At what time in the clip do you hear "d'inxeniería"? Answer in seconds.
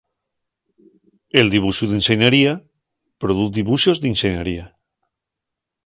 1.91-2.55, 4.07-4.65